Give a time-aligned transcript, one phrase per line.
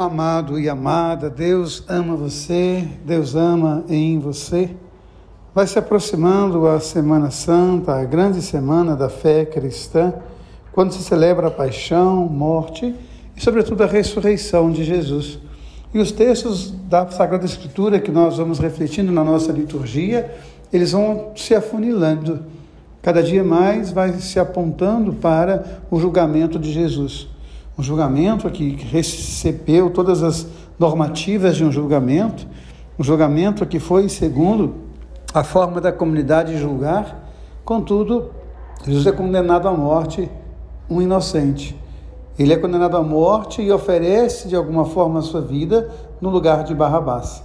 [0.00, 4.70] Amado e amada, Deus ama você, Deus ama em você.
[5.54, 10.14] Vai se aproximando a Semana Santa, a grande semana da fé cristã,
[10.72, 12.94] quando se celebra a paixão, morte
[13.36, 15.38] e, sobretudo, a ressurreição de Jesus.
[15.92, 20.34] E os textos da Sagrada Escritura que nós vamos refletindo na nossa liturgia,
[20.72, 22.40] eles vão se afunilando.
[23.02, 27.28] Cada dia mais vai se apontando para o julgamento de Jesus
[27.80, 30.46] um julgamento que recebeu todas as
[30.78, 32.46] normativas de um julgamento,
[32.98, 34.74] um julgamento que foi segundo
[35.32, 37.26] a forma da comunidade julgar,
[37.64, 38.32] contudo,
[38.84, 40.30] Jesus é condenado à morte,
[40.90, 41.74] um inocente.
[42.38, 45.88] Ele é condenado à morte e oferece de alguma forma a sua vida
[46.20, 47.42] no lugar de Barrabás.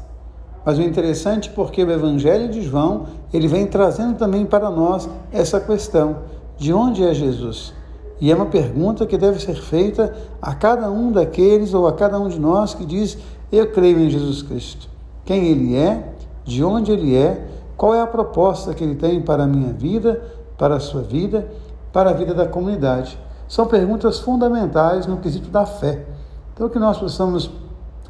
[0.65, 5.07] Mas o interessante é porque o Evangelho de João, ele vem trazendo também para nós
[5.31, 6.17] essa questão:
[6.57, 7.73] de onde é Jesus?
[8.19, 12.19] E é uma pergunta que deve ser feita a cada um daqueles ou a cada
[12.19, 13.17] um de nós que diz:
[13.51, 14.89] Eu creio em Jesus Cristo.
[15.25, 16.13] Quem Ele é,
[16.43, 20.21] de onde Ele é, qual é a proposta que Ele tem para a minha vida,
[20.57, 21.47] para a sua vida,
[21.91, 23.17] para a vida da comunidade.
[23.47, 26.05] São perguntas fundamentais no quesito da fé.
[26.53, 27.51] Então, que nós possamos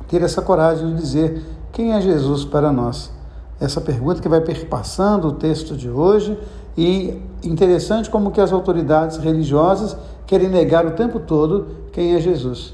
[0.07, 3.11] ter essa coragem de dizer quem é Jesus para nós.
[3.59, 6.37] Essa pergunta que vai perpassando o texto de hoje
[6.77, 9.95] e interessante como que as autoridades religiosas
[10.25, 12.73] querem negar o tempo todo quem é Jesus.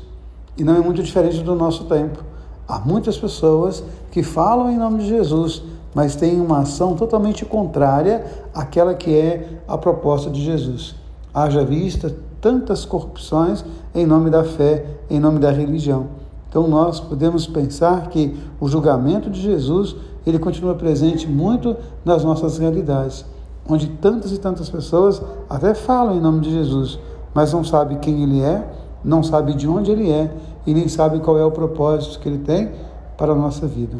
[0.58, 2.24] E não é muito diferente do nosso tempo.
[2.68, 5.62] Há muitas pessoas que falam em nome de Jesus,
[5.94, 10.96] mas têm uma ação totalmente contrária àquela que é a proposta de Jesus.
[11.34, 13.64] Haja vista tantas corrupções
[13.94, 16.08] em nome da fé, em nome da religião.
[16.50, 22.58] Então nós podemos pensar que o julgamento de Jesus, ele continua presente muito nas nossas
[22.58, 23.26] realidades
[23.68, 27.00] onde tantas e tantas pessoas até falam em nome de Jesus,
[27.34, 28.68] mas não sabe quem ele é,
[29.04, 30.32] não sabe de onde ele é
[30.66, 32.72] e nem sabe qual é o propósito que ele tem
[33.18, 33.98] para a nossa vida.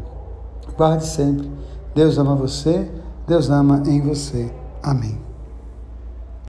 [0.78, 1.50] Guarde sempre.
[1.94, 2.90] Deus ama você,
[3.28, 4.52] Deus ama em você.
[4.84, 5.31] Amém.